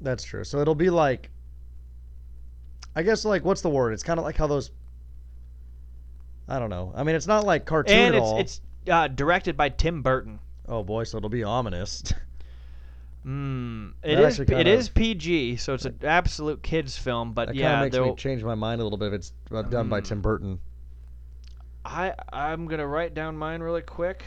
[0.02, 0.44] That's true.
[0.44, 1.30] So it'll be like,
[2.96, 3.94] I guess like what's the word?
[3.94, 4.72] It's kind of like how those.
[6.48, 6.94] I don't know.
[6.96, 8.40] I mean, it's not like cartoon and at it's all.
[8.40, 10.40] it's uh, directed by Tim Burton.
[10.68, 12.04] oh boy, so it'll be ominous.
[13.26, 17.34] Mm, it is actually it is PG, so it's an absolute kids film.
[17.34, 19.34] But that kind yeah, of makes me change my mind a little bit if it's
[19.52, 20.06] uh, done by Mm.
[20.06, 20.60] Tim Burton.
[21.84, 24.24] I I'm gonna write down mine really quick.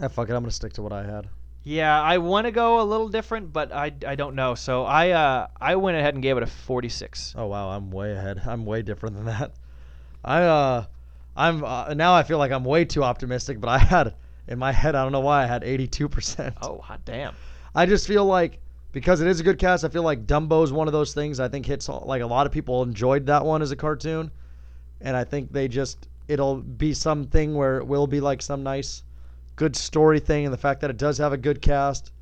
[0.00, 1.28] Ah, fuck it, I'm gonna stick to what I had.
[1.62, 4.54] Yeah, I want to go a little different, but I, I don't know.
[4.54, 7.34] So I uh I went ahead and gave it a 46.
[7.36, 8.40] Oh wow, I'm way ahead.
[8.46, 9.52] I'm way different than that.
[10.24, 10.84] I uh,
[11.36, 14.14] I'm uh, now I feel like I'm way too optimistic, but I had
[14.48, 16.54] in my head I don't know why I had 82 percent.
[16.62, 17.34] Oh, hot damn.
[17.76, 18.58] I just feel like
[18.92, 21.48] because it is a good cast, I feel like Dumbo's one of those things I
[21.48, 24.30] think hits like a lot of people enjoyed that one as a cartoon,
[25.02, 29.02] and I think they just it'll be something where it will be like some nice,
[29.56, 32.12] good story thing, and the fact that it does have a good cast,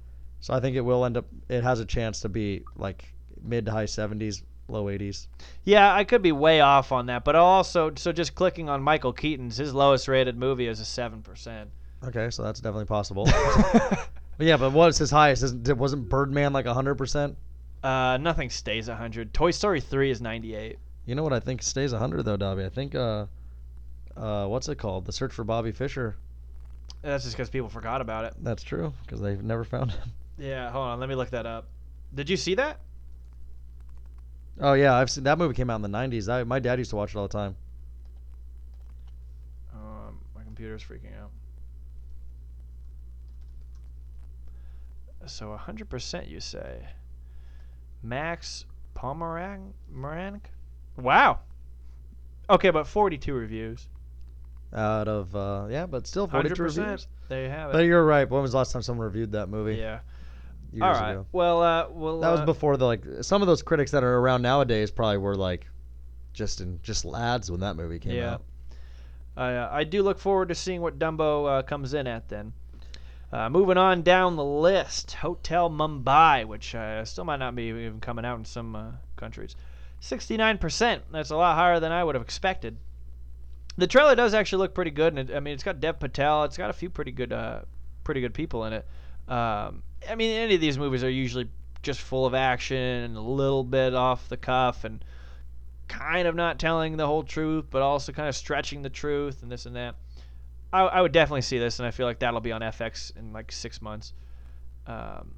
[0.40, 3.04] so I think it will end up it has a chance to be like
[3.40, 5.28] mid to high 70s, low 80s.
[5.62, 9.12] Yeah, I could be way off on that, but also so just clicking on Michael
[9.12, 11.66] Keaton's his lowest rated movie is a 7%.
[12.04, 13.28] Okay, so that's definitely possible.
[14.38, 15.42] Yeah, but what's his highest?
[15.42, 17.36] Isn't, wasn't Birdman like 100%?
[17.82, 19.34] uh nothing stays 100.
[19.34, 20.78] Toy Story 3 is 98.
[21.04, 22.64] You know what I think stays 100 though, Dobby?
[22.64, 23.26] I think uh
[24.16, 25.04] uh what's it called?
[25.04, 26.16] The Search for Bobby Fischer.
[27.02, 28.34] That's just cuz people forgot about it.
[28.40, 30.12] That's true because they've never found him.
[30.36, 31.68] Yeah, hold on, let me look that up.
[32.12, 32.80] Did you see that?
[34.60, 36.28] Oh yeah, I've seen that movie came out in the 90s.
[36.28, 37.54] I, my dad used to watch it all the time.
[39.72, 41.30] Um, my computer's freaking out.
[45.26, 46.86] So 100% you say.
[48.02, 49.72] Max Pomeranc?
[50.96, 51.38] Wow.
[52.50, 53.88] Okay, but 42 reviews.
[54.74, 56.58] Out of uh yeah, but still 42 100%.
[56.64, 57.06] reviews.
[57.28, 57.72] There you have it.
[57.74, 58.28] But you're right.
[58.28, 59.76] When was the last time someone reviewed that movie?
[59.76, 60.00] Yeah.
[60.72, 61.10] Years All right.
[61.12, 61.26] ago.
[61.32, 64.18] Well, uh, well, That was uh, before the like some of those critics that are
[64.18, 65.66] around nowadays probably were like
[66.32, 68.34] just in just lads when that movie came Yeah.
[68.34, 68.42] out.
[69.36, 72.52] I, uh, I do look forward to seeing what Dumbo uh, comes in at then.
[73.34, 77.98] Uh, moving on down the list, Hotel Mumbai, which uh, still might not be even
[77.98, 79.56] coming out in some uh, countries.
[80.00, 81.00] 69%.
[81.10, 82.76] That's a lot higher than I would have expected.
[83.76, 86.44] The trailer does actually look pretty good, and it, I mean, it's got Dev Patel.
[86.44, 87.62] It's got a few pretty good, uh,
[88.04, 88.86] pretty good people in it.
[89.26, 91.50] Um, I mean, any of these movies are usually
[91.82, 95.04] just full of action and a little bit off the cuff and
[95.88, 99.50] kind of not telling the whole truth, but also kind of stretching the truth and
[99.50, 99.96] this and that.
[100.74, 103.32] I, I would definitely see this, and I feel like that'll be on FX in
[103.32, 104.12] like six months.
[104.88, 105.36] Um,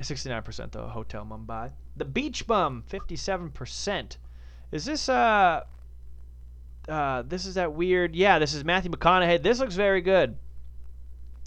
[0.00, 1.70] 69% though, Hotel Mumbai.
[1.96, 4.16] The Beach Bum, 57%.
[4.72, 5.60] Is this uh
[6.88, 9.42] uh this is that weird Yeah, this is Matthew McConaughey.
[9.42, 10.36] This looks very good.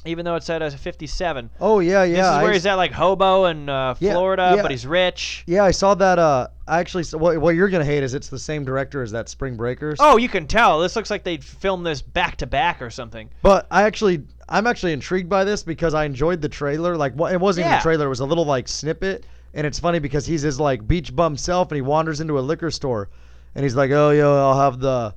[0.05, 1.49] Even though it said as a 57.
[1.59, 2.15] Oh yeah, yeah.
[2.15, 4.61] this is I where s- he's at like hobo in uh, Yeah, Florida, yeah.
[4.61, 5.43] but he's rich.
[5.47, 6.19] Yeah, I saw that.
[6.19, 9.11] Uh, I actually, s- what, what you're gonna hate is it's the same director as
[9.11, 9.97] that Spring Breakers.
[9.99, 10.79] Oh, you can tell.
[10.79, 13.29] This looks like they filmed this back to back or something.
[13.41, 16.95] But I actually, I'm actually intrigued by this because I enjoyed the trailer.
[16.95, 19.79] Like, what it wasn't even a trailer; it was a little like snippet, and it's
[19.79, 23.09] funny because he's his like beach bum self, and he wanders into a liquor store,
[23.55, 25.15] and he's like, "Oh, yo, I'll have the,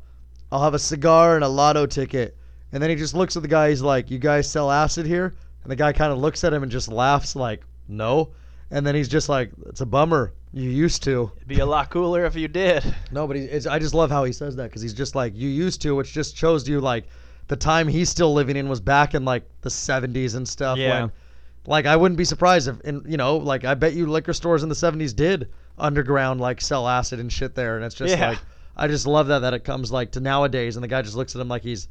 [0.51, 2.37] I'll have a cigar and a lotto ticket,"
[2.73, 3.71] and then he just looks at the guy.
[3.71, 6.63] He's like, "You guys sell acid here?" And the guy kind of looks at him
[6.63, 8.31] and just laughs, like, "No,"
[8.71, 10.33] and then he's just like, "It's a bummer.
[10.53, 12.83] You used to." It'd be a lot cooler if you did.
[13.13, 15.35] No, but he, it's, I just love how he says that because he's just like
[15.37, 17.07] you used to, which just shows you like
[17.49, 20.79] the time he's still living in was back in like the 70s and stuff.
[20.79, 21.01] Yeah.
[21.03, 21.13] When,
[21.67, 24.63] like I wouldn't be surprised if, in you know, like I bet you liquor stores
[24.63, 28.31] in the 70s did underground like sell acid and shit there, and it's just Yeah.
[28.31, 28.39] like
[28.77, 31.35] I just love that that it comes like to nowadays, and the guy just looks
[31.35, 31.89] at him like he's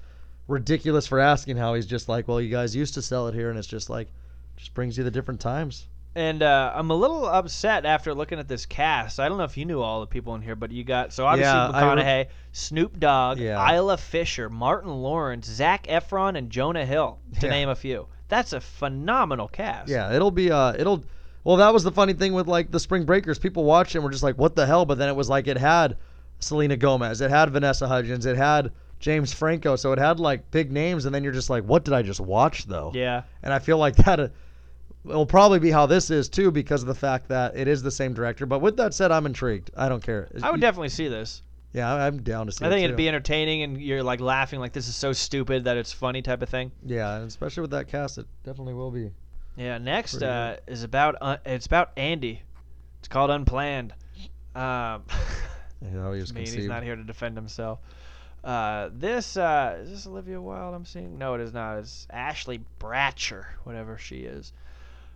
[0.48, 3.50] ridiculous for asking how he's just like, well, you guys used to sell it here,
[3.50, 4.10] and it's just like,
[4.56, 5.88] just brings you the different times.
[6.16, 9.20] And uh, I'm a little upset after looking at this cast.
[9.20, 11.28] I don't know if you knew all the people in here, but you got so
[11.28, 13.76] obviously Yeah, I re- McConaughey, Snoop Dogg, Yeah.
[13.76, 17.52] Isla Fisher, Martin Lawrence, Zac Efron, and Jonah Hill, to Yeah.
[17.52, 18.08] name a few.
[18.30, 19.90] That's a phenomenal cast.
[19.90, 21.04] Yeah, it'll be uh it'll
[21.44, 23.38] well that was the funny thing with like the Spring Breakers.
[23.38, 24.86] People watched it and were just like, what the hell?
[24.86, 25.98] But then it was like it had
[26.40, 30.72] Selena Gomez, it had Vanessa Hudgens, it had James Franco, so it had like big
[30.72, 32.92] names, and then you're just like, what did I just watch though?
[32.96, 33.24] Yeah.
[33.44, 34.28] And I feel like that uh,
[35.04, 37.92] will probably be how this is too, because of the fact that it is the
[37.92, 38.46] same director.
[38.46, 39.70] But with that said, I'm intrigued.
[39.78, 40.28] I don't care.
[40.42, 41.44] I would You- definitely see this.
[41.74, 42.64] Yeah, I- I'm down to see.
[42.66, 42.86] I it think too.
[42.86, 46.22] it'd be entertaining, and you're like laughing, like this is so stupid that it's funny
[46.24, 46.72] type of thing.
[46.84, 49.12] Yeah, and especially with that cast, it definitely will be.
[49.58, 49.78] Yeah.
[49.78, 52.42] Next Pretty uh, is about uh, it's about Andy.
[53.00, 53.94] It's called Unplanned.
[54.56, 55.04] Um,
[55.82, 56.70] You know, he was mean, he's conceived.
[56.72, 57.80] not here to defend himself.
[58.44, 61.18] Uh, this uh, is this Olivia Wilde I'm seeing?
[61.18, 61.80] No, it is not.
[61.80, 64.54] It's Ashley Bratcher, whatever she is.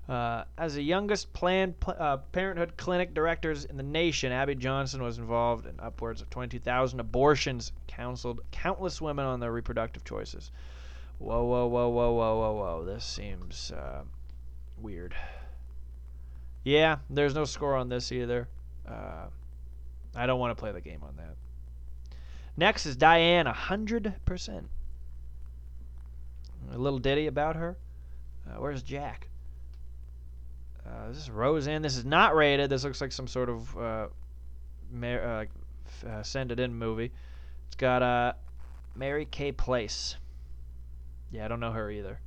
[0.10, 5.02] Uh, as the youngest Planned Pl- uh, Parenthood clinic directors in the nation, Abby Johnson
[5.02, 10.52] was involved in upwards of 22,000 abortions, counseled countless women on their reproductive choices.
[11.20, 12.86] Whoa, whoa, whoa, whoa, whoa, whoa, whoa.
[12.86, 14.02] This seems uh,
[14.82, 15.16] weird.
[16.64, 18.48] Yeah, there's no score on this either.
[18.88, 19.28] Uh,
[20.16, 21.36] I don't want to play the game on that.
[22.58, 24.64] Next is Diane, 100%.
[26.74, 27.78] A little ditty about her.
[28.48, 29.28] Uh, where's Jack?
[30.86, 31.82] Uh, this is Roseanne.
[31.82, 32.70] This is not rated.
[32.70, 34.08] This looks like some sort of uh,
[34.92, 35.46] Mar- uh,
[35.88, 37.12] f- uh, send it in movie.
[37.68, 38.34] It's got uh,
[38.96, 40.16] Mary Kay Place.
[41.32, 42.20] Yeah, I don't know her either.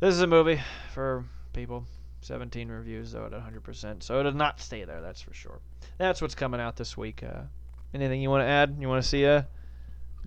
[0.00, 0.60] This is a movie
[0.92, 1.84] for people.
[2.22, 4.02] 17 reviews though at 100%.
[4.02, 5.58] So it does not stay there, that's for sure.
[5.98, 7.22] That's what's coming out this week.
[7.94, 8.76] Anything you want to add?
[8.80, 9.42] You want to see uh,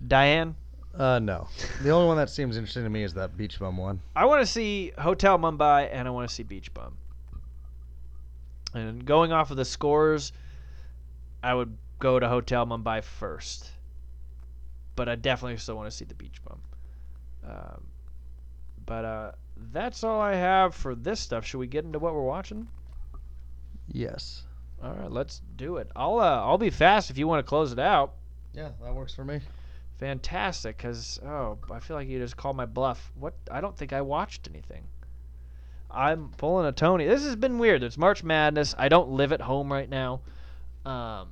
[0.06, 0.54] Diane?
[0.94, 1.48] Uh, no.
[1.82, 4.00] The only one that seems interesting to me is that Beach Bum one.
[4.14, 6.96] I want to see Hotel Mumbai and I want to see Beach Bum.
[8.72, 10.32] And going off of the scores,
[11.42, 13.70] I would go to Hotel Mumbai first.
[14.94, 16.60] But I definitely still want to see the Beach Bum.
[17.46, 17.86] Um,
[18.86, 19.32] but uh,
[19.72, 21.44] that's all I have for this stuff.
[21.44, 22.68] Should we get into what we're watching?
[23.88, 24.42] Yes.
[24.82, 25.90] All right, let's do it.
[25.96, 28.14] I'll uh, I'll be fast if you want to close it out.
[28.52, 29.40] Yeah, that works for me.
[29.98, 33.10] Fantastic, cause oh, I feel like you just called my bluff.
[33.18, 33.34] What?
[33.50, 34.84] I don't think I watched anything.
[35.90, 37.06] I'm pulling a Tony.
[37.06, 37.82] This has been weird.
[37.82, 38.74] It's March Madness.
[38.76, 40.20] I don't live at home right now.
[40.84, 41.28] Um,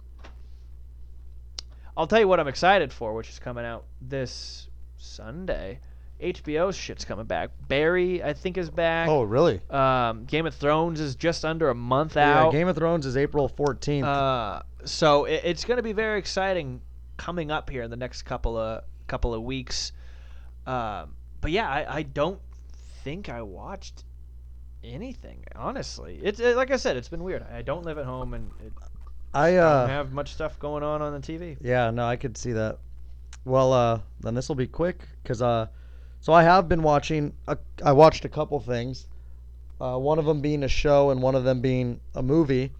[1.96, 5.80] I'll tell you what I'm excited for, which is coming out this Sunday.
[6.20, 7.50] HBO's shit's coming back.
[7.68, 9.08] Barry, I think, is back.
[9.08, 9.60] Oh, really?
[9.70, 12.46] Um, Game of Thrones is just under a month out.
[12.46, 12.58] Yeah.
[12.58, 14.04] Game of Thrones is April 14th.
[14.04, 16.80] Uh, so it, it's going to be very exciting
[17.16, 19.92] coming up here in the next couple of couple of weeks.
[20.66, 22.40] Um, but yeah, I, I don't
[23.02, 24.04] think I watched
[24.82, 26.20] anything honestly.
[26.22, 27.44] It's it, like I said, it's been weird.
[27.52, 28.72] I don't live at home and it,
[29.32, 31.56] I I don't uh have much stuff going on on the TV.
[31.60, 32.78] yeah, no, I could see that.
[33.44, 35.66] Well, uh then this will be quick cuz uh
[36.24, 39.06] so I have been watching a, I watched a couple things.
[39.78, 42.72] Uh one of them being a show and one of them being a movie.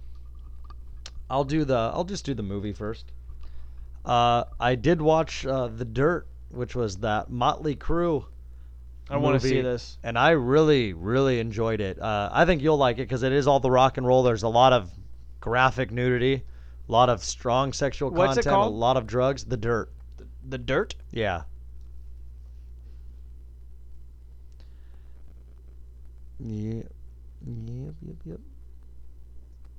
[1.29, 3.05] I'll do the I'll just do the movie first.
[4.03, 8.25] Uh I did watch uh The Dirt, which was that Motley Crue
[9.11, 9.99] I want to see this.
[10.03, 12.01] and I really, really enjoyed it.
[12.01, 14.23] Uh, I think you'll like it because it is all the rock and roll.
[14.23, 14.91] There's a lot of
[15.41, 16.43] graphic nudity,
[16.89, 19.45] a lot of strong sexual What's content, a lot of drugs.
[19.45, 19.91] The Dirt.
[20.49, 20.95] The Dirt.
[21.11, 21.43] Yeah.
[26.41, 26.83] Yeah.
[27.47, 28.41] Yep, yep, yep.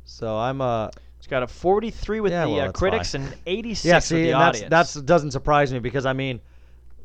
[0.06, 3.22] So I'm uh It's got a 43 with Yeah, the well, uh, critics fine.
[3.24, 3.96] and 86 yeah.
[3.96, 4.70] with the and audience.
[4.70, 6.40] that's doesn't surprise me because I mean,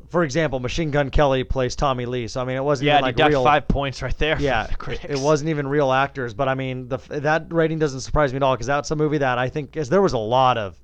[0.09, 2.27] for example, Machine Gun Kelly plays Tommy Lee.
[2.27, 3.43] So I mean, it wasn't yeah, even like real.
[3.43, 4.39] five points right there.
[4.39, 8.33] Yeah, the it wasn't even real actors, but I mean, the that rating doesn't surprise
[8.33, 10.57] me at all because that's a movie that I think is there was a lot
[10.57, 10.79] of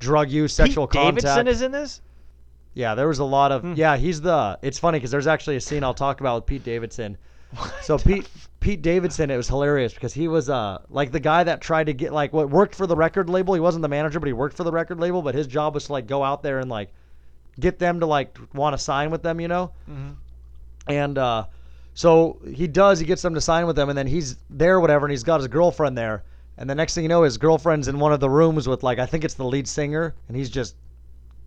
[0.00, 1.22] drug use, sexual Pete contact.
[1.22, 2.00] Davidson is in this.
[2.74, 3.60] Yeah, there was a lot of.
[3.62, 3.74] Hmm.
[3.76, 4.58] Yeah, he's the.
[4.62, 7.18] It's funny because there's actually a scene I'll talk about with Pete Davidson.
[7.82, 8.28] So Pete
[8.60, 11.92] Pete Davidson, it was hilarious because he was uh like the guy that tried to
[11.92, 13.54] get like what worked for the record label.
[13.54, 15.20] He wasn't the manager, but he worked for the record label.
[15.22, 16.92] But his job was to like go out there and like
[17.60, 19.72] get them to like want to sign with them, you know.
[19.90, 20.14] Mhm.
[20.86, 21.46] And uh,
[21.94, 22.98] so he does.
[23.00, 25.38] He gets them to sign with them, and then he's there, whatever, and he's got
[25.40, 26.22] his girlfriend there.
[26.58, 28.98] And the next thing you know, his girlfriend's in one of the rooms with like
[28.98, 30.76] I think it's the lead singer, and he's just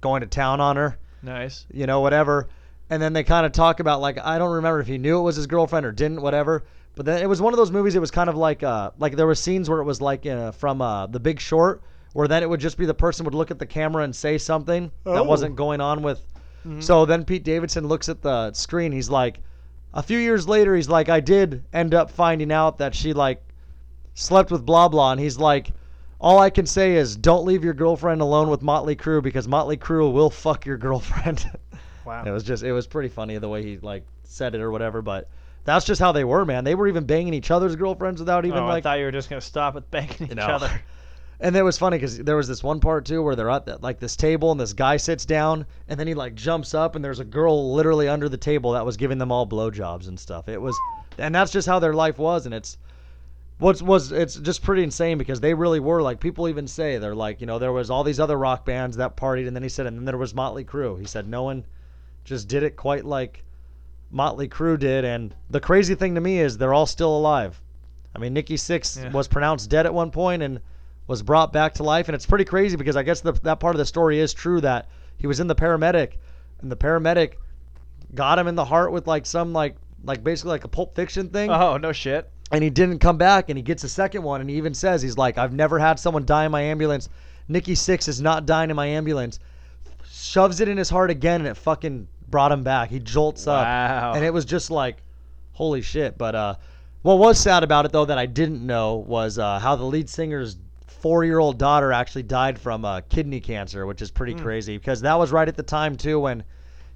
[0.02, 1.66] going to town on her Nice.
[1.72, 2.48] you know, whatever.
[2.90, 5.24] And then they kind of talk about like I don't remember if he knew it
[5.24, 6.66] was his girlfriend or didn't, whatever.
[6.96, 7.96] But then it was one of those movies.
[7.96, 10.52] It was kind of like uh like there were scenes where it was like uh,
[10.52, 11.82] from uh The Big Short,
[12.14, 14.38] where then it would just be the person would look at the camera and say
[14.38, 15.14] something Oh.
[15.14, 16.22] that wasn't going on with.
[16.66, 16.82] Mhm.
[16.84, 18.92] So then Pete Davidson looks at the screen.
[18.92, 19.40] He's like,
[19.94, 23.44] a few years later, he's like, I did end up finding out that she like
[24.14, 25.72] slept with blah blah, and he's like.
[26.18, 29.76] All I can say is don't leave your girlfriend alone with Motley Crue because Motley
[29.76, 31.46] Crue will fuck your girlfriend.
[32.06, 32.24] Wow.
[32.26, 35.02] It was just it was pretty funny the way he like said it or whatever,
[35.02, 35.30] but
[35.64, 36.64] that's just how they were, man.
[36.64, 39.12] They were even banging each other's girlfriends without even oh, I like thought you were
[39.12, 40.48] just gonna stop with banging each No.
[40.48, 40.70] other.
[41.38, 43.84] And it was funny because there was this one part too where they're at that,
[43.84, 47.04] like this table and this guy sits down and then he like jumps up and
[47.04, 50.48] there's a girl literally under the table that was giving them all blowjobs and stuff.
[50.48, 50.80] It was,
[51.18, 52.78] and that's just how their life was, and it's
[53.60, 57.14] what's was it's just pretty insane because they really were like people even say they're
[57.14, 59.70] like you know there was all these other rock bands that partied and then he
[59.70, 60.98] said and then there was Motley Crue.
[60.98, 61.66] He said no one
[62.26, 63.44] just did it quite like
[64.12, 67.62] Motley Crue did, and the crazy thing to me is they're all still alive.
[68.16, 69.12] I mean, Nikki Sixx Yeah.
[69.12, 70.60] was pronounced dead at one point and
[71.08, 73.76] was brought back to life, and it's pretty crazy because I guess the, that part
[73.76, 76.14] of the story is true that he was in the paramedic,
[76.62, 77.34] and the paramedic
[78.14, 81.30] got him in the heart with like some like like basically like a Pulp Fiction
[81.30, 82.30] thing, Oh no shit.
[82.52, 85.02] and he didn't come back, and he gets a second one, and he even says
[85.02, 87.10] he's like, I've never had someone die in my ambulance.
[87.48, 89.40] Nikki Sixx is not dying in my ambulance.
[90.10, 92.90] Shoves it in his heart again, and it fucking brought him back.
[92.90, 93.66] He jolts up.
[94.16, 94.98] And it was just like
[95.54, 96.18] holy shit.
[96.18, 96.56] But uh
[97.02, 100.10] what was sad about it though that i didn't know was uh how the lead
[100.10, 100.58] singer's
[100.88, 104.42] four-year-old daughter actually died from uh, kidney cancer which is pretty Mm.
[104.42, 104.78] crazy.
[104.78, 106.44] Because that was right at the time too when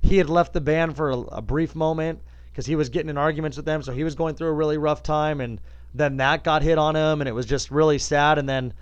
[0.02, 2.20] he had left the band for a, a brief moment
[2.52, 3.84] because he was getting in arguments with them.
[3.84, 5.62] So he was going through a really rough time and
[5.94, 8.40] then that got hit on him and it was just really sad.
[8.40, 8.74] And then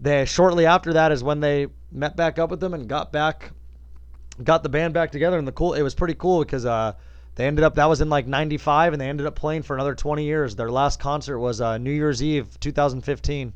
[0.00, 3.52] they shortly after that is when they met back up with them and got back
[4.42, 6.92] got the band back together and the cool it was pretty cool because uh
[7.36, 9.94] they ended up that was in like 95 and they ended up playing for another
[9.94, 13.52] 20 years their last concert was uh, new year's eve 2015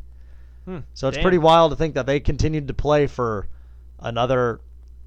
[0.67, 1.23] Hmm, so it's damn.
[1.23, 3.49] pretty wild to think that they continued to play for
[3.99, 4.61] another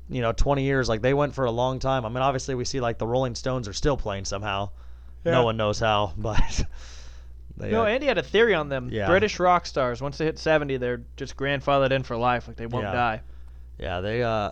[0.09, 2.65] you know 20 years like they went for a long time i mean obviously we
[2.65, 4.69] see like the rolling stones are still playing somehow
[5.23, 5.31] Yeah.
[5.33, 6.65] no one knows how but
[7.55, 8.89] they, No, Andy had a theory on them.
[8.91, 9.05] Yeah.
[9.05, 12.47] British rock stars, once they hit 70, they're just grandfathered in for life.
[12.47, 12.91] Like they won't Yeah.
[12.93, 13.21] die.
[13.77, 14.51] yeah they uh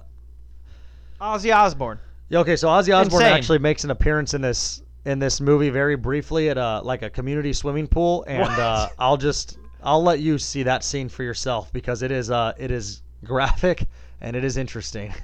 [1.21, 1.99] Ozzy Osbourne.
[2.29, 3.33] Yeah, okay, so Ozzy Osbourne Insane.
[3.33, 7.09] actually makes an appearance in this in this movie very briefly at a like a
[7.09, 8.59] community swimming pool, and What?
[8.59, 12.53] uh, I'll just I'll let you see that scene for yourself because it is uh
[12.57, 13.87] it is graphic
[14.19, 15.13] and it is interesting.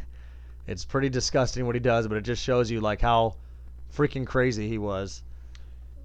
[0.69, 3.35] It's pretty disgusting what he does, but it just shows you like how
[3.95, 5.23] freaking crazy he was.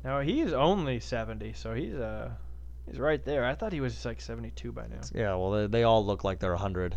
[0.04, 2.30] No, he is only 70, so he's uh
[2.86, 3.44] he's right there.
[3.44, 5.00] I thought he was like 72 by now.
[5.12, 6.96] Yeah, well they, they all look like they're 100.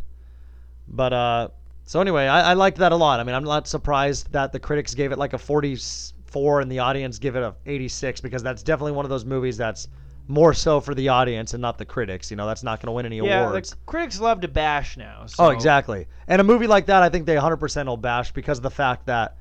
[0.87, 1.47] But uh
[1.85, 3.19] so anyway, I, I liked that a lot.
[3.19, 6.79] I mean, I'm not surprised that the critics gave it like a 44 and the
[6.79, 9.87] audience give it a 86 because that's definitely one of those movies that's
[10.27, 12.31] more so for the audience and not the critics.
[12.31, 13.69] You know, that's not going to win any Yeah, awards.
[13.71, 15.19] the critics love to bash now.
[15.23, 16.07] Oh, so Oh, exactly.
[16.27, 19.05] And a movie like that, I think they 100% will bash because of the fact
[19.05, 19.37] that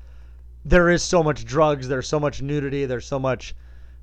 [0.63, 3.55] there is so much drugs, there's so much nudity, there's so much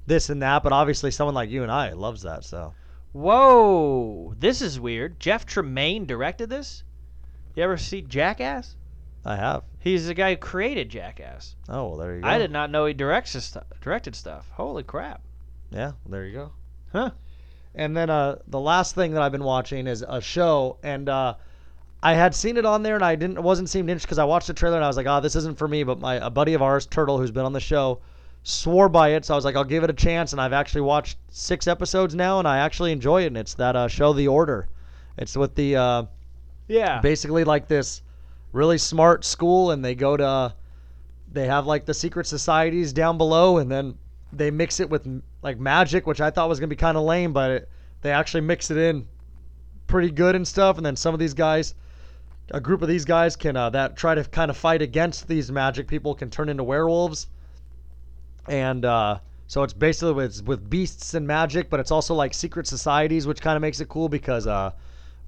[0.07, 0.65] this and that.
[0.65, 2.45] But obviously, someone like you and I loves that.
[2.45, 2.75] So
[3.13, 5.21] Whoa, this is weird.
[5.21, 6.83] Jeff Tremaine directed this.
[7.55, 8.77] You ever see Jackass?
[9.25, 9.63] I have.
[9.79, 11.55] He's the guy who created Jackass.
[11.69, 12.29] Oh, well, there you go.
[12.29, 14.51] I did not know he directs his stuff, directed stuff.
[14.55, 15.23] Holy crap.
[15.71, 16.53] Yeah, there you go.
[16.93, 17.11] Huh.
[17.75, 21.35] And then uh, the last thing that I've been watching is a show, and uh,
[22.03, 24.25] I had seen it on there, and I didn't it wasn't seemed interested because I
[24.25, 25.83] watched the trailer and I was like, oh, this isn't for me.
[25.83, 28.01] But my a buddy of ours, Turtle, who's been on the show,
[28.43, 30.33] swore by it, so I was like, I'll give it a chance.
[30.33, 33.29] And I've actually watched six episodes now, and I actually enjoy it.
[33.29, 34.69] And it's that uh, show, The Order.
[35.17, 36.03] It's with the uh,
[36.69, 37.01] Yeah.
[37.01, 38.03] basically like this
[38.53, 40.55] really smart school, and they go to
[41.33, 43.97] they have like the secret societies down below, and then
[44.33, 45.07] they mix it with
[45.43, 47.69] like magic, which I thought was gonna be kind of lame, but it,
[48.03, 49.07] they actually mix it in
[49.87, 50.77] pretty good and stuff.
[50.77, 51.75] And then some of these guys,
[52.51, 55.51] a group of these guys can uh, that try to kind of fight against these
[55.51, 57.29] magic people can turn into werewolves,
[58.49, 62.67] and uh, so it's basically with with beasts and magic, but it's also like secret
[62.67, 64.73] societies, which kind of makes it cool because uh,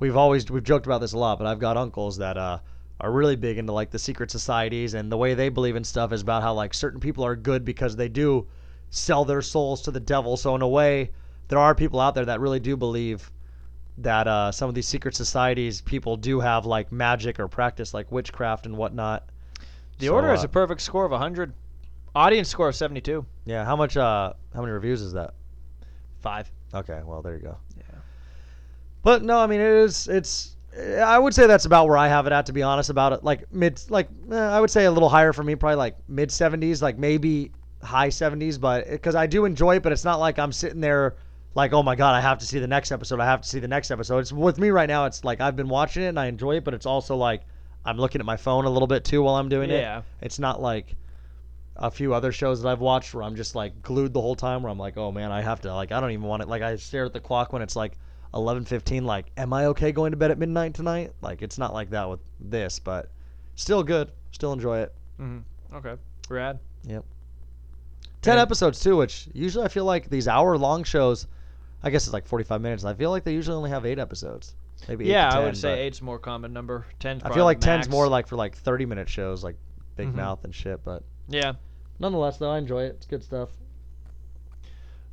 [0.05, 2.59] we've always we've joked about this a lot, but I've got uncles that uh,
[3.01, 6.13] are really big into like the secret societies and the way they believe in stuff
[6.13, 8.47] is about how like certain people are good because they do
[8.91, 10.37] sell their souls to the devil.
[10.37, 11.11] So in a way,
[11.49, 13.31] there are people out there that really do believe
[13.97, 18.13] that uh, some of these secret societies people do have like magic or practice like
[18.13, 19.31] witchcraft and whatnot.
[20.01, 21.55] The So, order has uh, a perfect score of 100.
[22.15, 23.25] Audience score of 72.
[23.47, 23.97] Yeah, how much?
[23.97, 25.33] Uh, how many reviews is that?
[26.21, 26.53] Five.
[26.75, 27.57] Okay, well there you go.
[27.79, 28.01] Yeah.
[29.05, 30.09] But no, I mean it is.
[30.09, 30.57] It's.
[30.77, 32.47] I would say that's about where I have it at.
[32.47, 35.33] To be honest about it, like mid, like eh, I would say a little higher
[35.33, 37.53] for me, probably like mid seventies, like maybe
[37.83, 38.59] high seventies.
[38.59, 41.15] But because I do enjoy it, but it's not like I'm sitting there
[41.55, 43.21] like, oh my god, I have to see the next episode.
[43.21, 44.19] I have to see the next episode.
[44.19, 45.05] It's with me right now.
[45.05, 47.43] It's like I've been watching it and I enjoy it, but it's also like
[47.85, 49.99] I'm looking at my phone a little bit too while I'm doing Yeah.
[49.99, 50.05] it.
[50.23, 50.97] It's not like
[51.77, 54.63] a few other shows that I've watched where I'm just like glued the whole time
[54.63, 56.49] where I'm like, oh man, I have to like I don't even want it.
[56.49, 57.99] Like I stare at the clock when it's like
[58.35, 61.13] 11:15 like am I okay going to bed at midnight tonight?
[61.23, 63.11] Like it's not like that with this, but
[63.55, 64.11] still good.
[64.33, 64.95] Still enjoy it.
[65.21, 65.77] Mm-hmm.
[65.77, 65.95] Okay.
[66.29, 66.59] Rad.
[66.85, 67.05] Yep.
[68.23, 71.27] 10 episodes too, which usually I feel like these hour long shows
[71.83, 72.85] I guess it's like 45 minutes.
[72.85, 74.55] I feel like they usually only have 8 episodes.
[74.89, 76.87] Maybe eight Yeah, to I would say eight's more common number.
[76.99, 79.57] Ten's I feel like the 10's more like for like 30 minute shows like
[79.97, 80.15] Big Mhm.
[80.17, 81.53] Mouth and shit, but Yeah.
[82.01, 82.95] nonetheless though I enjoy it.
[82.97, 83.51] It's good stuff.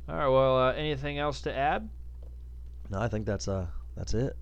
[0.08, 0.28] All right.
[0.28, 1.88] Well, uh, anything else to add?
[2.92, 3.66] No, I think that's uh
[3.96, 4.36] that's it.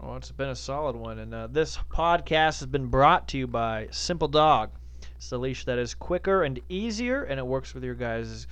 [0.00, 3.48] Well, it's been a solid one, and uh, this podcast has been brought to you
[3.48, 4.70] by Simple Dog.
[5.16, 8.46] It's the leash that is quicker and easier, and it works with your guys'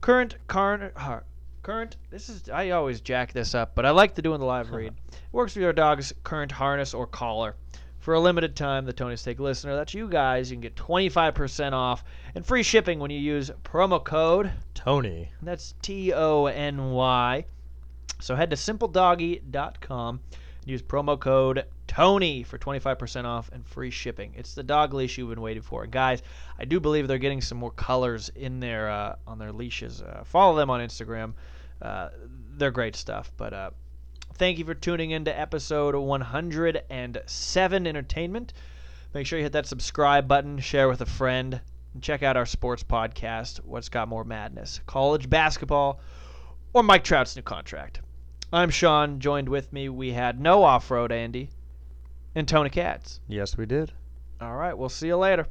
[0.00, 1.24] current current har-
[1.62, 1.98] current.
[2.08, 4.70] This is I always jack this up, but I like to do in the live
[4.72, 4.94] read.
[5.12, 7.56] It works with your dog's current harness or collar.
[7.98, 11.74] For a limited time, the Tony's Take listener, that's you guys, you can get 25%
[11.74, 12.02] off
[12.34, 15.28] and free shipping when you use promo code Tony.
[15.42, 17.44] That's T O N Y.
[18.20, 20.20] So head to simpledoggy.com
[20.60, 24.32] and use promo code TONY for 25% off and free shipping.
[24.36, 25.86] It's the dog leash you've been waiting for.
[25.86, 26.22] Guys,
[26.58, 30.02] I do believe they're getting some more colors in their uh, on their leashes.
[30.02, 31.34] Uh, follow them on Instagram.
[31.82, 32.10] Uh,
[32.56, 33.32] they're great stuff.
[33.36, 33.70] But uh,
[34.34, 38.52] thank you for tuning in to episode 107 Entertainment.
[39.12, 41.60] Make sure you hit that subscribe button, share with a friend,
[41.94, 45.98] and check out our sports podcast, What's Got More Madness, College Basketball,
[46.72, 48.00] or Mike Trout's new contract.
[48.52, 49.20] I'm Sean.
[49.20, 51.50] Joined with me, we had no off road Andy
[52.34, 53.20] and Tony Katz.
[53.28, 53.92] Yes, we did.
[54.40, 55.46] All right, we'll see you later.